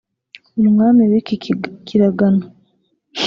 [0.61, 1.35] umwami w’iki
[1.87, 2.43] kiragano